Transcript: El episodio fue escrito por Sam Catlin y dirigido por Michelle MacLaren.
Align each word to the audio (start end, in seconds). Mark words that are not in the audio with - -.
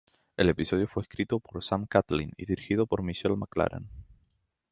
El 0.35 0.49
episodio 0.49 0.87
fue 0.87 1.03
escrito 1.03 1.39
por 1.39 1.63
Sam 1.63 1.85
Catlin 1.85 2.31
y 2.35 2.45
dirigido 2.47 2.87
por 2.87 3.03
Michelle 3.03 3.35
MacLaren. 3.35 3.87